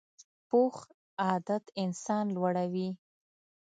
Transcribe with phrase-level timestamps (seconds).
[0.47, 0.75] پوخ
[1.25, 2.89] عادت انسان لوړوي